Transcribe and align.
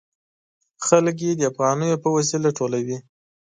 خلک 0.85 1.17
یې 1.25 1.31
د 1.37 1.41
افغانیو 1.51 2.01
په 2.03 2.09
وسیله 2.15 2.49
ټولوي. 2.57 2.97